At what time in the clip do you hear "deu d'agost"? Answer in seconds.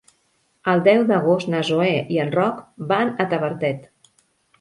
0.85-1.51